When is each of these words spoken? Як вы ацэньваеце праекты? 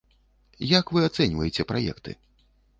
Як 0.79 0.85
вы 0.95 1.05
ацэньваеце 1.09 1.69
праекты? 1.75 2.19